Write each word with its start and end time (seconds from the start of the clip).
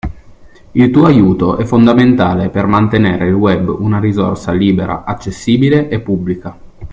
Il 0.71 0.89
tuo 0.89 1.05
aiuto 1.05 1.57
è 1.57 1.63
fondamentale 1.65 2.49
per 2.49 2.65
mantenere 2.65 3.27
il 3.27 3.35
Web 3.35 3.67
una 3.69 3.99
risorsa 3.99 4.51
libera, 4.51 5.03
accessibile 5.03 5.89
e 5.89 5.99
pubblica. 5.99 6.57